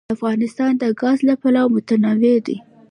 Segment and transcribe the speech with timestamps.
[0.15, 2.57] افغانستان د ګاز له پلوه متنوع دی.